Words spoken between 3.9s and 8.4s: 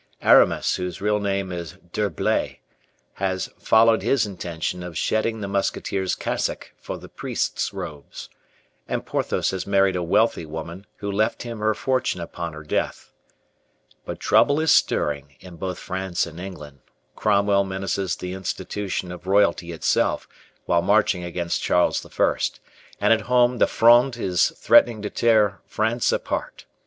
his intention of shedding the musketeer's cassock for the priest's robes,